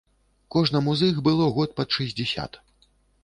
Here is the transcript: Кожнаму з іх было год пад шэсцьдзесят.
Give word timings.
Кожнаму 0.55 0.95
з 1.01 1.09
іх 1.11 1.19
было 1.27 1.49
год 1.57 1.77
пад 1.79 1.89
шэсцьдзесят. 1.97 2.57